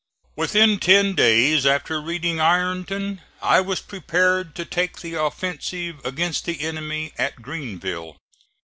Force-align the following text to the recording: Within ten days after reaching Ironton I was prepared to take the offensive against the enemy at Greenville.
Within 0.35 0.79
ten 0.79 1.13
days 1.13 1.63
after 1.63 2.01
reaching 2.01 2.39
Ironton 2.39 3.21
I 3.39 3.61
was 3.61 3.81
prepared 3.81 4.55
to 4.55 4.65
take 4.65 4.99
the 5.01 5.13
offensive 5.13 6.03
against 6.03 6.45
the 6.45 6.61
enemy 6.61 7.13
at 7.19 7.43
Greenville. 7.43 8.17